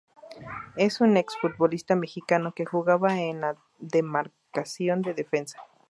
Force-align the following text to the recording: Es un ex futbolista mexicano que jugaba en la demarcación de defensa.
Es 0.77 0.99
un 0.99 1.15
ex 1.15 1.37
futbolista 1.39 1.95
mexicano 1.95 2.53
que 2.55 2.65
jugaba 2.65 3.19
en 3.19 3.41
la 3.41 3.55
demarcación 3.79 5.03
de 5.03 5.13
defensa. 5.13 5.61